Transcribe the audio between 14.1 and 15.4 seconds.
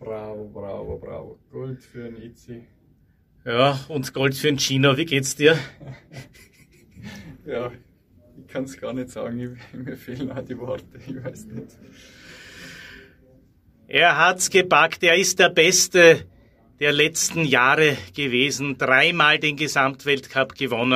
hat's gepackt. Er ist